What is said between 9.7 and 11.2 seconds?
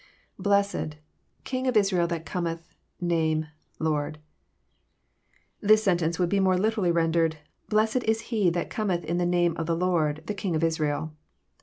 Lord, the king of Israel."